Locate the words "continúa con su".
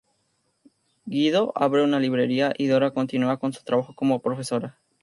2.89-3.63